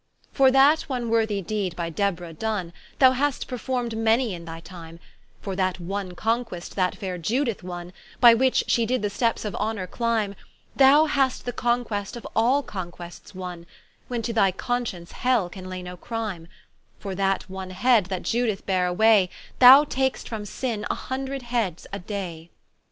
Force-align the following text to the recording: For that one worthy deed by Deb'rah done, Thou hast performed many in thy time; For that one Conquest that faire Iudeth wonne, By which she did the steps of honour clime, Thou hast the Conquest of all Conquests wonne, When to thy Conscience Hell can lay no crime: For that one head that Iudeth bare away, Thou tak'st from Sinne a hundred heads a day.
For 0.33 0.49
that 0.49 0.81
one 0.89 1.11
worthy 1.11 1.43
deed 1.43 1.75
by 1.75 1.91
Deb'rah 1.91 2.33
done, 2.33 2.73
Thou 2.97 3.11
hast 3.11 3.47
performed 3.47 3.95
many 3.95 4.33
in 4.33 4.45
thy 4.45 4.59
time; 4.59 4.99
For 5.43 5.55
that 5.55 5.79
one 5.79 6.13
Conquest 6.15 6.75
that 6.75 6.95
faire 6.95 7.19
Iudeth 7.19 7.61
wonne, 7.61 7.93
By 8.19 8.33
which 8.33 8.63
she 8.65 8.87
did 8.87 9.03
the 9.03 9.11
steps 9.11 9.45
of 9.45 9.53
honour 9.57 9.85
clime, 9.85 10.33
Thou 10.75 11.05
hast 11.05 11.45
the 11.45 11.53
Conquest 11.53 12.15
of 12.17 12.25
all 12.35 12.63
Conquests 12.63 13.35
wonne, 13.35 13.67
When 14.07 14.23
to 14.23 14.33
thy 14.33 14.51
Conscience 14.51 15.11
Hell 15.11 15.49
can 15.51 15.69
lay 15.69 15.83
no 15.83 15.95
crime: 15.97 16.47
For 16.99 17.13
that 17.13 17.47
one 17.47 17.69
head 17.69 18.07
that 18.07 18.23
Iudeth 18.33 18.65
bare 18.65 18.87
away, 18.87 19.29
Thou 19.59 19.83
tak'st 19.83 20.27
from 20.27 20.45
Sinne 20.45 20.83
a 20.89 20.95
hundred 20.95 21.43
heads 21.43 21.85
a 21.93 21.99
day. 21.99 22.49